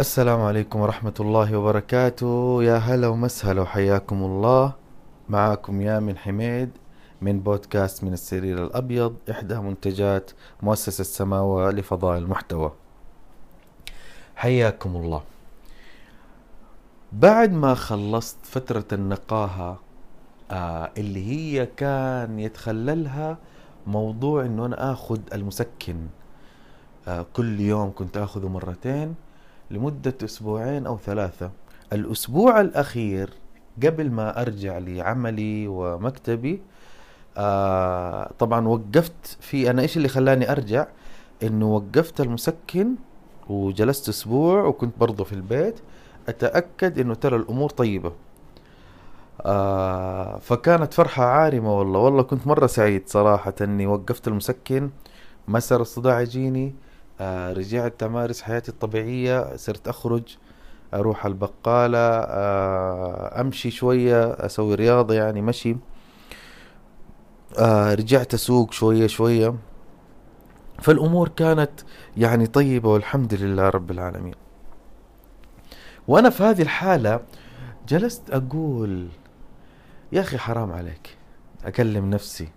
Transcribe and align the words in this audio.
السلام 0.00 0.40
عليكم 0.40 0.80
ورحمة 0.80 1.14
الله 1.20 1.56
وبركاته. 1.56 2.62
يا 2.62 2.76
هلا 2.76 3.08
ومسهلا 3.08 3.62
وحياكم 3.62 4.22
الله. 4.22 4.72
معاكم 5.28 5.80
يامن 5.80 6.16
حميد 6.18 6.70
من 7.20 7.40
بودكاست 7.40 8.04
من 8.04 8.12
السرير 8.12 8.64
الأبيض 8.64 9.16
إحدى 9.30 9.54
منتجات 9.54 10.30
مؤسسة 10.62 11.04
سماوة 11.04 11.70
لفضاء 11.70 12.18
المحتوى. 12.18 12.72
حياكم 14.36 14.96
الله. 14.96 15.22
بعد 17.12 17.52
ما 17.52 17.74
خلصت 17.74 18.36
فترة 18.42 18.86
النقاهة 18.92 19.80
آه 20.50 20.90
اللي 20.98 21.26
هي 21.32 21.66
كان 21.66 22.38
يتخللها 22.38 23.38
موضوع 23.86 24.44
إنه 24.44 24.66
أنا 24.66 24.92
آخذ 24.92 25.20
المسكن 25.32 26.06
آه 27.08 27.26
كل 27.32 27.60
يوم 27.60 27.92
كنت 27.94 28.16
آخذه 28.16 28.48
مرتين. 28.48 29.14
لمدة 29.70 30.14
أسبوعين 30.24 30.86
أو 30.86 30.98
ثلاثة. 30.98 31.50
الأسبوع 31.92 32.60
الأخير 32.60 33.30
قبل 33.84 34.10
ما 34.10 34.42
أرجع 34.42 34.78
لعملي 34.78 35.68
ومكتبي 35.68 36.62
آه 37.36 38.30
طبعا 38.38 38.68
وقفت 38.68 39.36
في 39.40 39.70
أنا 39.70 39.82
إيش 39.82 39.96
اللي 39.96 40.08
خلاني 40.08 40.52
أرجع؟ 40.52 40.86
إنه 41.42 41.74
وقفت 41.74 42.20
المسكن 42.20 42.94
وجلست 43.48 44.08
أسبوع 44.08 44.64
وكنت 44.64 44.98
برضه 44.98 45.24
في 45.24 45.32
البيت. 45.32 45.80
أتأكد 46.28 46.98
إنه 46.98 47.14
ترى 47.14 47.36
الأمور 47.36 47.70
طيبة. 47.70 48.12
آه 49.40 50.38
فكانت 50.38 50.94
فرحة 50.94 51.24
عارمة 51.24 51.78
والله. 51.78 52.00
والله 52.00 52.22
كنت 52.22 52.46
مرة 52.46 52.66
سعيد 52.66 53.08
صراحة 53.08 53.54
إني 53.60 53.86
وقفت 53.86 54.28
المسكن. 54.28 54.90
ما 55.48 55.58
صار 55.58 55.80
الصداع 55.80 56.20
يجيني. 56.20 56.74
آه 57.20 57.52
رجعت 57.52 58.02
أمارس 58.02 58.42
حياتي 58.42 58.68
الطبيعية 58.70 59.56
صرت 59.56 59.88
أخرج 59.88 60.36
أروح 60.94 61.26
البقالة 61.26 61.98
آه 61.98 63.40
أمشي 63.40 63.70
شوية 63.70 64.24
أسوي 64.24 64.74
رياضة 64.74 65.14
يعني 65.14 65.42
مشي. 65.42 65.76
آه 67.58 67.94
رجعت 67.94 68.34
أسوق 68.34 68.72
شوية 68.72 69.06
شوية. 69.06 69.54
فالأمور 70.82 71.28
كانت 71.28 71.70
يعني 72.16 72.46
طيبة 72.46 72.88
والحمد 72.88 73.34
لله 73.34 73.68
رب 73.68 73.90
العالمين. 73.90 74.34
وأنا 76.08 76.30
في 76.30 76.42
هذه 76.42 76.62
الحالة 76.62 77.20
جلست 77.88 78.30
أقول 78.30 79.08
يا 80.12 80.20
أخي 80.20 80.38
حرام 80.38 80.72
عليك 80.72 81.16
أكلم 81.64 82.10
نفسي. 82.10 82.48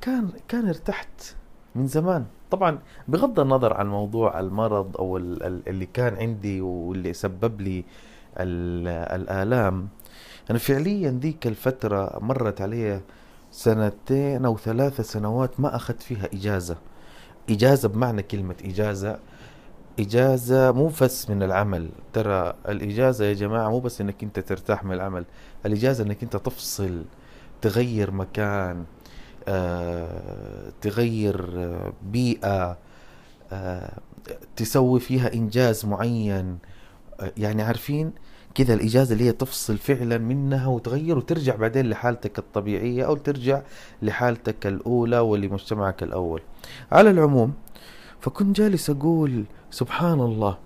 كان 0.00 0.30
كان 0.48 0.68
ارتحت. 0.68 1.34
من 1.74 1.86
زمان. 1.86 2.26
طبعا 2.50 2.78
بغض 3.08 3.40
النظر 3.40 3.74
عن 3.74 3.88
موضوع 3.88 4.40
المرض 4.40 4.96
أو 4.96 5.16
اللي 5.16 5.86
كان 5.86 6.16
عندي 6.16 6.60
واللي 6.60 7.12
سبب 7.12 7.60
لي 7.60 7.84
الآلام 8.40 9.88
أنا 10.50 10.58
فعليا 10.58 11.10
ذيك 11.10 11.46
الفترة 11.46 12.18
مرت 12.22 12.60
علي 12.60 13.00
سنتين 13.50 14.44
أو 14.44 14.56
ثلاثة 14.56 15.02
سنوات 15.02 15.60
ما 15.60 15.76
أخذت 15.76 16.02
فيها 16.02 16.26
إجازة. 16.34 16.76
إجازة 17.50 17.88
بمعنى 17.88 18.22
كلمة 18.22 18.54
إجازة. 18.64 19.18
إجازة 20.00 20.72
مو 20.72 20.90
بس 21.02 21.30
من 21.30 21.42
العمل. 21.42 21.88
ترى 22.12 22.54
الإجازة 22.68 23.24
يا 23.24 23.32
جماعة 23.32 23.68
مو 23.70 23.80
بس 23.80 24.00
إنك 24.00 24.22
أنت 24.22 24.38
ترتاح 24.38 24.84
من 24.84 24.92
العمل. 24.92 25.24
الإجازة 25.66 26.04
إنك 26.04 26.22
أنت 26.22 26.36
تفصل 26.36 27.04
تغير 27.60 28.10
مكان 28.10 28.84
تغير 30.80 31.50
آه، 31.56 31.92
بيئة 32.02 32.78
آه، 33.52 33.98
تسوي 34.56 35.00
فيها 35.00 35.34
إنجاز 35.34 35.86
معين. 35.86 36.58
يعني 37.36 37.62
عارفين 37.62 38.12
كذا 38.54 38.74
الإجازة 38.74 39.12
اللي 39.12 39.24
هي 39.24 39.32
تفصل 39.32 39.78
فعلا 39.78 40.18
منها 40.18 40.66
وتغير 40.66 41.18
وترجع 41.18 41.56
بعدين 41.56 41.90
لحالتك 41.90 42.38
الطبيعية 42.38 43.04
أو 43.06 43.16
ترجع 43.16 43.62
لحالتك 44.02 44.66
الأولى 44.66 45.18
ولمجتمعك 45.18 46.02
الأول. 46.02 46.42
على 46.92 47.10
العموم 47.10 47.52
فكنت 48.20 48.56
جالس 48.56 48.90
أقول 48.90 49.44
سبحان 49.70 50.20
الله. 50.20 50.58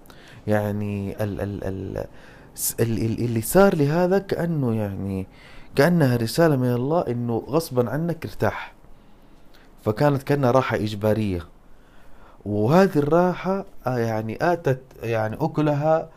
يعني 0.47 1.23
ال 1.25 1.41
ال 1.41 1.65
ال 1.65 3.21
اللي 3.25 3.41
صار 3.41 3.75
لي 3.75 3.89
هذا 3.89 4.19
كأنه 4.19 4.75
يعني 4.75 5.27
كأنها 5.79 6.17
رسالة 6.17 6.57
من 6.57 6.73
الله 6.73 7.01
إنه 7.09 7.45
غصبا 7.49 7.91
عنك 7.91 8.27
ارتاح. 8.27 8.75
فكانت 9.85 10.23
كأنها 10.23 10.51
راحة 10.51 10.77
إجبارية. 10.77 11.47
وهذه 12.47 12.99
الراحة 12.99 13.65
آه، 13.87 13.99
يعني 13.99 14.39
آتت 14.41 14.81
يعني 15.03 15.37
أكلها 15.41 16.09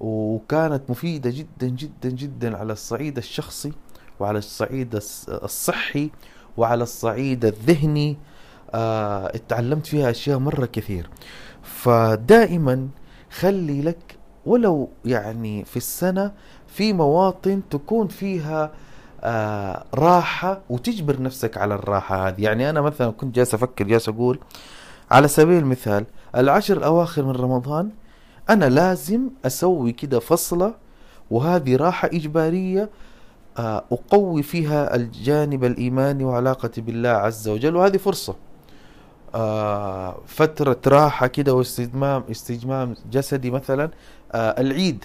وكانت 0.00 0.82
مفيدة 0.90 1.30
جدا 1.30 1.68
جدا 1.68 2.08
جدا 2.08 2.56
على 2.56 2.72
الصعيد 2.72 3.16
الشخصي 3.16 3.72
وعلى 4.20 4.38
الصعيد 4.38 4.94
الصحي 5.28 6.10
وعلى 6.56 6.82
الصعيد 6.82 7.44
الذهني. 7.44 8.16
آه 8.74 9.26
اتعلمت 9.26 9.86
فيها 9.86 10.10
أشياء 10.10 10.38
مرة 10.38 10.66
كثير. 10.66 11.10
فدائما 11.62 12.88
خلي 13.30 13.82
لك 13.82 14.16
ولو 14.46 14.88
يعني 15.04 15.64
في 15.64 15.76
السنة 15.76 16.32
في 16.66 16.92
مواطن 16.92 17.62
تكون 17.70 18.08
فيها 18.08 18.72
آه 19.24 19.84
راحة 19.94 20.60
وتجبر 20.70 21.22
نفسك 21.22 21.58
على 21.58 21.74
الراحة 21.74 22.28
هذه. 22.28 22.42
يعني 22.42 22.70
أنا 22.70 22.80
مثلا 22.80 23.10
كنت 23.10 23.34
جالس 23.34 23.54
أفكر 23.54 23.84
جالس 23.84 24.08
أقول 24.08 24.38
على 25.10 25.28
سبيل 25.28 25.58
المثال 25.58 26.04
العشر 26.36 26.76
الأواخر 26.76 27.22
من 27.24 27.30
رمضان 27.30 27.90
أنا 28.50 28.64
لازم 28.64 29.20
أسوي 29.46 29.92
كده 29.92 30.18
فصلة 30.20 30.74
وهذه 31.30 31.76
راحة 31.76 32.08
إجبارية 32.08 32.90
آه 33.58 33.84
أقوي 33.92 34.42
فيها 34.42 34.96
الجانب 34.96 35.64
الإيماني 35.64 36.24
وعلاقتي 36.24 36.80
بالله 36.80 37.08
عز 37.08 37.48
وجل 37.48 37.76
وهذه 37.76 37.96
فرصة. 37.96 38.34
آه 39.34 40.16
فترة 40.26 40.76
راحة 40.86 41.26
كده 41.26 41.54
واستجمام 41.54 42.24
استجمام 42.30 42.96
جسدي 43.12 43.50
مثلا 43.50 43.90
العيد. 44.34 45.04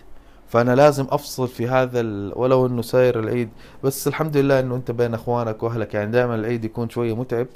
فأنا 0.50 0.76
لازم 0.76 1.08
أفصل 1.10 1.48
في 1.48 1.68
هذا 1.68 2.02
ولو 2.36 2.66
إنه 2.66 2.82
ساير 2.82 3.20
العيد. 3.20 3.50
بس 3.84 4.08
الحمد 4.08 4.38
لله 4.38 4.60
إنه 4.60 4.76
أنت 4.76 4.92
بين 4.92 5.14
أخوانك 5.14 5.64
وأهلك. 5.64 5.94
يعني 5.94 6.12
دائما 6.12 6.36
العيد 6.36 6.66
يكون 6.66 6.90
شوية 6.90 7.16
متعب. 7.16 7.48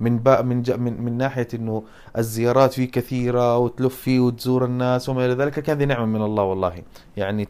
من 0.00 0.18
با 0.18 0.42
من, 0.42 0.62
من 0.78 1.02
من 1.02 1.18
ناحية 1.18 1.48
إنه 1.54 1.82
الزيارات 2.18 2.72
فيه 2.72 2.90
كثيرة 2.90 3.58
وتلف 3.58 3.96
فيه 3.96 4.20
وتزور 4.20 4.64
الناس 4.64 5.08
وما 5.08 5.26
إلى 5.26 5.34
ذلك 5.34 5.70
هذه 5.70 5.84
نعمة 5.84 6.06
من 6.06 6.22
الله 6.22 6.42
والله. 6.42 6.82
يعني 7.16 7.42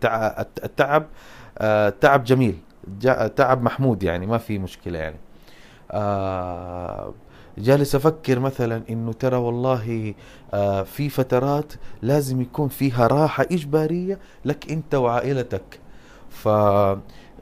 التعب 0.65 1.07
آه 1.59 1.89
تعب 1.89 2.25
جميل. 2.25 2.59
تعب 3.37 3.63
محمود 3.63 4.03
يعني 4.03 4.27
ما 4.27 4.39
في 4.39 4.59
مشكلة 4.59 4.99
يعني. 4.99 5.17
آه 5.91 7.13
جالس 7.61 7.95
أفكر 7.95 8.39
مثلا 8.39 8.83
إنه 8.91 9.13
ترى 9.13 9.37
والله 9.37 10.15
آه 10.55 10.83
في 10.83 11.09
فترات 11.09 11.73
لازم 12.03 12.41
يكون 12.41 12.69
فيها 12.69 13.07
راحة 13.07 13.47
إجبارية 13.53 14.19
لك 14.45 14.71
أنت 14.73 14.95
وعائلتك. 14.95 15.81
ف 16.31 16.49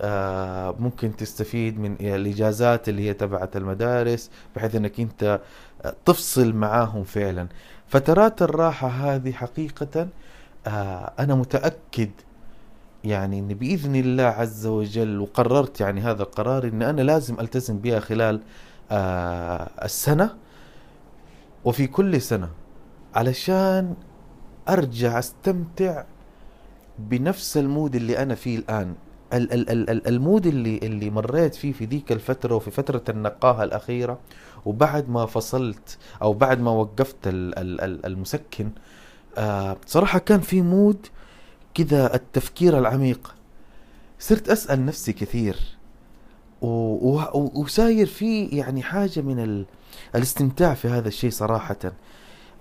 آه 0.00 0.74
ممكن 0.78 1.16
تستفيد 1.16 1.78
من 1.80 1.96
الإجازات 2.00 2.88
اللي 2.88 3.08
هي 3.08 3.14
تبعت 3.14 3.56
المدارس 3.56 4.30
بحيث 4.56 4.74
إنك 4.74 5.00
أنت 5.00 5.40
آه، 5.84 5.94
تفصل 6.04 6.52
معاهم 6.52 7.04
فعلا. 7.04 7.48
فترات 7.88 8.42
الراحة 8.42 8.88
هذه 8.88 9.32
حقيقة 9.32 10.08
آه 10.66 11.12
أنا 11.18 11.34
متأكد 11.34 12.10
يعني 13.04 13.38
إن 13.38 13.48
بإذن 13.48 13.96
الله 13.96 14.22
عز 14.24 14.66
وجل 14.66 15.20
وقررت 15.20 15.80
يعني 15.80 16.00
هذا 16.00 16.22
القرار 16.22 16.64
إن 16.68 16.82
أنا 16.82 17.02
لازم 17.02 17.40
ألتزم 17.40 17.78
بها 17.78 18.00
خلال 18.00 18.40
السنة 18.93 20.37
وفي 21.65 21.87
كل 21.87 22.21
سنة 22.21 22.50
علشان 23.15 23.94
أرجع 24.69 25.19
أستمتع 25.19 26.04
بنفس 26.99 27.56
ال 27.56 27.64
mood 27.64 27.94
اللي 27.96 28.19
أنا 28.23 28.35
فيه 28.35 28.58
الآن. 28.58 28.94
ال 29.32 29.52
ال 29.52 29.70
ال 29.70 29.90
ال 29.90 30.08
ال 30.08 30.16
mood 30.16 30.46
اللي 30.46 30.79
اللي 30.79 31.11
مريت 31.11 31.55
فيه 31.55 31.73
في 31.73 31.85
ذيك 31.85 32.12
الفترة 32.12 32.55
وفي 32.55 32.70
فترة 32.70 33.02
النقاهة 33.08 33.64
الأخيرة 33.64 34.19
وبعد 34.67 35.08
ما 35.08 35.26
فصلت 35.26 35.99
أو 36.23 36.32
بعد 36.32 36.61
ما 36.61 36.70
وقفت 36.70 37.17
ال 37.26 37.58
ال 37.58 37.81
ال 37.81 38.06
المسكن 38.06 38.70
آه 39.38 39.76
صراحة 39.87 40.19
كان 40.19 40.41
في 40.41 40.62
mood 40.62 41.06
كذا 41.75 42.14
التفكير 42.14 42.79
العميق. 42.79 43.34
صرت 44.19 44.49
أسأل 44.49 44.87
نفسي 44.87 45.12
كثير 45.12 45.56
وساير 46.62 48.06
في 48.06 48.46
يعني 48.46 48.82
حاجة 48.82 49.20
من 49.20 49.38
ال... 49.38 49.66
الاستمتاع 50.14 50.75
في 50.75 50.88
هذا 50.88 51.08
الشيء 51.08 51.31
صراحة. 51.31 51.78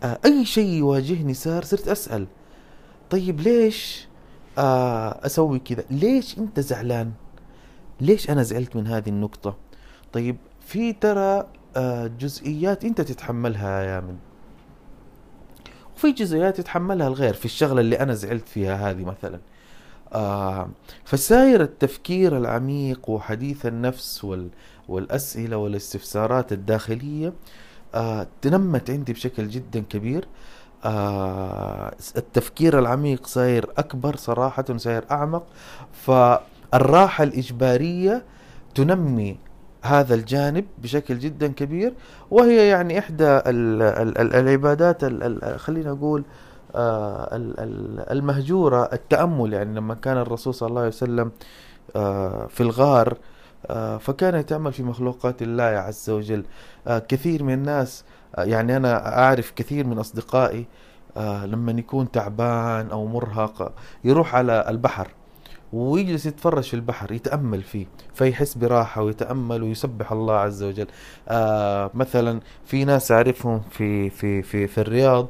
آه 0.04 0.20
أي 0.26 0.46
شيء 0.46 0.70
يواجهني 0.70 1.34
صار 1.34 1.64
صرت 1.64 1.88
أسأل. 1.88 2.28
طيب 3.10 3.42
ليش 3.42 4.08
آه 4.58 5.26
أسوي 5.26 5.60
كذا؟ 5.60 5.84
ليش 5.92 6.38
أنت 6.38 6.60
زعلان؟ 6.60 7.12
ليش 8.02 8.30
أنا 8.30 8.44
زعلت 8.44 8.76
من 8.76 8.88
هذه 8.88 9.10
النقطة؟ 9.10 9.58
طيب 10.14 10.38
في 10.62 10.94
ترى 10.94 11.48
آه 11.76 12.08
جزئيات 12.20 12.86
أنت 12.86 13.02
تتحملها 13.02 13.84
يا 13.84 14.00
من. 14.00 14.18
وفي 15.96 16.12
جزئيات 16.12 16.60
يتحملها 16.60 17.08
الغير 17.08 17.34
في 17.34 17.46
الشغلة 17.46 17.82
اللي 17.82 18.00
أنا 18.00 18.14
زعلت 18.14 18.48
فيها 18.48 18.90
هذه 18.90 19.06
مثلا. 19.06 19.40
آه 20.14 20.70
فساير 21.06 21.62
التفكير 21.62 22.38
العميق 22.38 23.10
وحديث 23.10 23.66
النفس 23.66 24.24
وال 24.24 24.50
والأسئلة 24.88 25.58
والاستفسارات 25.58 26.52
الداخلية 26.52 27.34
آه 27.96 28.28
تنمت 28.42 28.90
عندي 28.90 29.14
بشكل 29.14 29.48
جدا 29.48 29.80
كبير. 29.90 30.28
آه 30.86 31.96
التفكير 32.18 32.80
العميق 32.80 33.28
صاير 33.28 33.70
أكبر 33.78 34.16
صراحة 34.16 34.66
صاير 34.78 35.04
أعمق. 35.12 35.44
فالراحة 36.06 37.24
الإجبارية 37.24 38.24
تنمي 38.76 39.38
هذا 39.82 40.16
الجانب 40.16 40.66
بشكل 40.78 41.20
جدا 41.20 41.48
كبير. 41.48 41.94
وهي 42.32 42.68
يعني 42.68 43.00
ال 43.10 44.36
العبادات 44.36 45.04
ال 45.04 45.60
خلينا 45.60 45.92
نقول 45.92 46.24
آه 46.76 47.30
المهجورة 48.12 48.90
التأمل 48.94 49.54
يعني 49.54 49.76
لما 49.76 49.94
كان 49.94 50.18
الرسول 50.18 50.54
صلى 50.54 50.70
الله 50.70 50.80
عليه 50.80 50.90
وسلم 50.90 51.32
آه 51.96 52.48
في 52.48 52.62
الغار 52.62 53.18
آه 53.68 53.98
فكان 53.98 54.36
يتأمل 54.36 54.74
في 54.74 54.84
مخلوقات 54.84 55.42
الله 55.42 55.64
عز 55.64 56.10
وجل. 56.10 56.44
كثير 56.88 57.44
من 57.44 57.54
الناس 57.54 58.04
يعني 58.38 58.78
أنا 58.78 59.20
أعرف 59.20 59.52
كثير 59.56 59.88
من 59.88 59.98
أصدقائي 59.98 60.66
آه 61.18 61.46
لما 61.46 61.72
يكون 61.72 62.12
تعبان 62.12 62.90
أو 62.92 63.06
مرهق 63.08 63.74
يروح 64.04 64.36
على 64.36 64.66
البحر 64.70 65.08
ويجلس 65.74 66.26
يتفرج 66.26 66.64
في 66.64 66.74
البحر 66.74 67.12
يتأمل 67.12 67.62
فيه 67.64 67.86
فيحس 68.14 68.58
براحة 68.58 69.02
ويتأمل 69.04 69.64
ويسبح 69.64 70.12
الله 70.12 70.34
عز 70.36 70.64
وجل. 70.64 70.88
آه 71.30 71.92
مثلا 71.94 72.40
في 72.66 72.86
ناس 72.86 73.12
أعرفهم 73.12 73.62
في 73.72 74.10
في 74.10 74.42
في 74.42 74.68
في 74.68 74.82
الرياض 74.82 75.28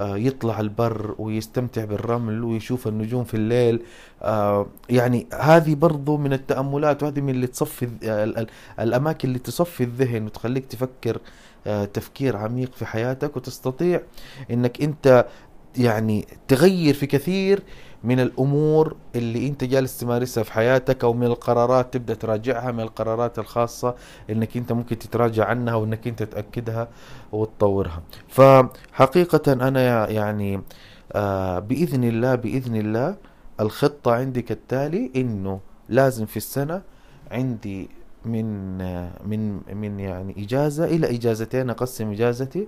يطلع 0.00 0.60
البر 0.60 1.14
ويستمتع 1.18 1.84
بالرمل 1.84 2.44
ويشوف 2.44 2.88
النجوم 2.88 3.24
في 3.24 3.34
الليل. 3.34 3.82
آه 4.22 4.66
يعني 4.90 5.26
هذه 5.40 5.74
برضو 5.74 6.16
من 6.16 6.32
التأملات 6.32 7.02
وهذه 7.02 7.20
من 7.20 7.30
اللي 7.30 7.46
تصفي 7.46 7.88
الأماكن 8.80 9.28
اللي 9.28 9.38
تصفي 9.38 9.84
الذهن 9.84 10.24
وتخليك 10.26 10.66
تفكر 10.66 11.18
آه 11.66 11.84
تفكير 11.84 12.36
عميق 12.36 12.74
في 12.74 12.86
حياتك 12.86 13.36
وتستطيع 13.36 14.00
إنك 14.50 14.82
أنت 14.82 15.26
يعني 15.78 16.26
تغير 16.48 16.94
في 16.94 17.06
كثير 17.06 17.62
من 18.04 18.20
الأمور 18.20 18.96
اللي 19.16 19.48
أنت 19.48 19.64
جالس 19.64 19.98
تمارسها 19.98 20.42
في 20.42 20.52
حياتك 20.52 21.04
أو 21.04 21.12
من 21.12 21.26
القرارات 21.26 21.94
تبدأ 21.94 22.14
تراجعها 22.14 22.72
من 22.72 22.80
القرارات 22.80 23.38
الخاصة 23.38 23.94
إنك 24.30 24.56
أنت 24.56 24.72
ممكن 24.72 24.98
تتراجع 24.98 25.44
عنها 25.44 25.74
وإنك 25.74 26.06
أنت 26.08 26.22
تأكدها 26.22 26.88
وتطورها. 27.32 28.02
فحقيقة 28.28 29.52
أنا 29.52 30.10
يعني 30.10 30.62
آه 31.12 31.58
بإذن 31.58 32.04
الله 32.04 32.34
بإذن 32.34 32.76
الله 32.76 33.16
الخطة 33.60 34.12
عندي 34.12 34.42
كالتالي 34.42 35.10
إنه 35.16 35.60
لازم 35.88 36.26
في 36.26 36.36
السنة 36.36 36.82
عندي 37.30 37.88
من 38.24 38.78
من 39.26 39.60
من 39.74 40.00
يعني 40.00 40.44
إجازة 40.44 40.84
إلى 40.84 41.16
إجازتين 41.16 41.70
أقسم 41.70 42.10
إجازتي 42.12 42.66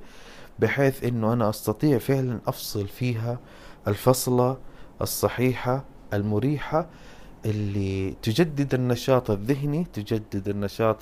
بحيث 0.60 1.04
إنه 1.04 1.32
أنا 1.32 1.48
أستطيع 1.50 1.98
فعلا 1.98 2.38
أفصل 2.46 2.88
فيها 2.88 3.38
الفصلة 3.88 4.56
الصحيحة 5.02 5.84
المريحة 6.12 6.86
اللي 7.46 8.14
تجدد 8.22 8.74
النشاط 8.74 9.30
الذهني 9.30 9.86
تجدد 9.92 10.48
النشاط 10.48 10.96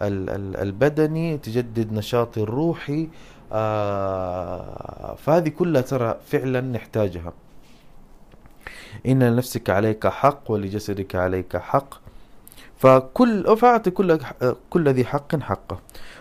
البدني 0.00 1.38
تجدد 1.38 1.92
نشاطي 1.92 2.40
الروحي 2.40 3.08
آه 3.52 5.14
فهذه 5.14 5.48
كلها 5.48 5.82
ترى 5.82 6.16
فعلا 6.26 6.60
نحتاجها. 6.60 7.32
إن 9.06 9.22
لنفسك 9.22 9.70
عليك 9.70 10.06
حق 10.06 10.50
ولجسدك 10.50 11.14
عليك 11.14 11.56
حق. 11.56 11.94
فكل 12.78 13.56
فأعطي 13.56 13.90
كل 13.90 14.18
كل 14.70 14.88
ذي 14.88 15.04
حق 15.04 15.36
حقه. 15.36 15.78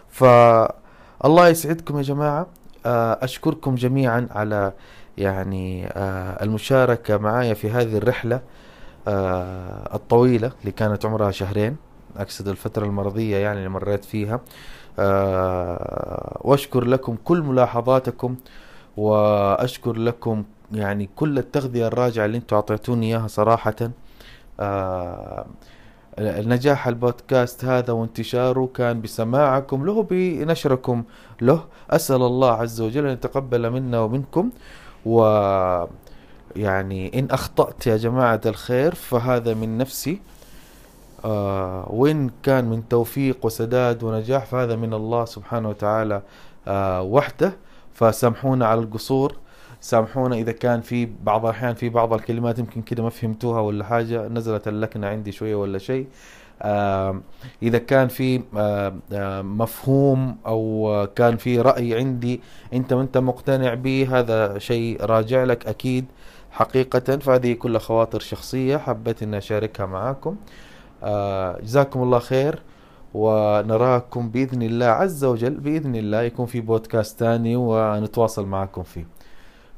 فالله 0.10 1.48
يسعدكم 1.48 1.98
يا 1.98 2.02
جماعة. 2.02 2.48
أشكركم 2.86 3.76
جميعا 3.76 4.28
على 4.32 4.74
يعني 5.18 5.88
آه، 5.88 6.44
المشاركة 6.44 7.18
معايا 7.18 7.54
في 7.54 7.70
هذه 7.70 7.98
الرحلة 7.98 8.42
آه، 9.08 9.96
الطويلة 9.96 10.52
اللي 10.62 10.72
كانت 10.72 11.06
عمرها 11.06 11.32
شهرين. 11.32 11.76
أقصد 12.18 12.48
الفترة 12.48 12.86
المرضية 12.86 13.38
يعني 13.38 13.58
اللي 13.58 13.70
مريت 13.70 14.06
فيها. 14.06 14.42
وأشكر 16.42 16.84
لكم 16.86 17.18
كل 17.24 17.42
ملاحظاتكم 17.42 18.36
وأشكر 18.98 19.94
لكم 19.98 20.44
يعني 20.72 21.10
كل 21.16 21.38
التغذية 21.38 21.88
الراجعة 21.88 22.26
اللي 22.26 22.38
أنتم 22.38 22.56
أعطيتوني 22.56 23.08
إياها 23.08 23.28
صراحة. 23.28 23.76
نجاح 26.20 26.88
البودكاست 26.88 27.66
هذا 27.66 27.94
وانتشاره 27.94 28.70
كان 28.74 29.02
بسماعكم 29.02 29.86
له 29.86 30.04
بنشركم 30.04 31.04
له. 31.42 31.64
أسأل 31.90 32.22
الله 32.22 32.52
عز 32.52 32.82
وجل 32.82 33.06
أن 33.06 33.14
يتقبل 33.14 33.70
منا 33.70 34.00
ومنكم. 34.00 34.50
و 35.06 35.22
يعني 36.56 37.20
إن 37.20 37.28
أخطأت 37.32 37.88
يا 37.88 37.98
جماعة 37.98 38.42
الخير 38.46 38.96
فهذا 38.96 39.54
من 39.54 39.78
نفسي. 39.78 40.22
آه 41.26 41.88
وإن 41.90 42.30
كان 42.44 42.66
من 42.66 42.88
توفيق 42.88 43.46
وسداد 43.46 44.04
ونجاح 44.04 44.46
فهذا 44.46 44.76
من 44.76 44.94
الله 44.94 45.26
سبحانه 45.26 45.70
وتعالى 45.70 46.22
آه 46.68 47.02
وحده. 47.02 47.54
فسامحونا 47.94 48.68
على 48.68 48.80
القصور. 48.80 49.36
سامحونا 49.82 50.36
إذا 50.36 50.52
كان 50.52 50.82
في 50.82 51.10
بعض 51.24 51.46
الأحيان 51.46 51.74
في 51.74 51.90
بعض 51.90 52.14
الكلمات 52.14 52.60
يمكن 52.60 52.82
كده 52.82 53.04
ما 53.04 53.10
فهمتوها 53.10 53.62
ولا 53.62 53.86
حاجة 53.86 54.28
نزلت 54.28 54.68
اللكنة 54.68 55.08
عندي 55.08 55.32
شوية 55.32 55.56
ولا 55.56 55.78
شيء. 55.78 56.08
آه 56.62 57.22
إذا 57.64 57.78
كان 57.78 58.08
في 58.08 58.42
آه 58.58 58.94
آه 59.14 59.42
مفهوم 59.42 60.38
أو 60.46 61.08
كان 61.16 61.38
في 61.38 61.62
رأي 61.62 61.98
عندي 61.98 62.42
أنت 62.74 62.94
ما 62.94 63.02
انت 63.02 63.18
مقتنع 63.18 63.74
به 63.74 64.20
هذا 64.20 64.58
شيء 64.60 65.06
راجع 65.06 65.44
لك 65.44 65.68
أكيد 65.68 66.06
حقيقة. 66.52 67.18
فهذه 67.18 67.54
كلها 67.54 67.80
خواطر 67.80 68.20
شخصية 68.20 68.78
حبيت 68.78 69.24
إني 69.24 69.38
أشاركها 69.38 69.86
معاكم. 69.86 70.36
آه 71.04 71.60
جزاكم 71.62 72.04
الله 72.04 72.20
خير 72.20 72.62
ونراكم 73.14 74.30
بإذن 74.30 74.62
الله 74.62 74.86
عز 74.86 75.24
وجل 75.26 75.54
بإذن 75.54 75.96
الله 75.96 76.22
يكون 76.22 76.46
في 76.46 76.62
بودكاست 76.62 77.20
ثاني 77.20 77.56
ونتواصل 77.56 78.46
معكم 78.46 78.84
فيه. 78.84 79.19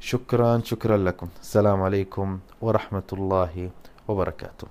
شكرا 0.02 0.60
شكرا 0.64 0.96
لكم. 0.96 1.28
السلام 1.40 1.82
عليكم 1.82 2.38
ورحمة 2.60 3.08
الله 3.12 3.70
وبركاته. 4.08 4.66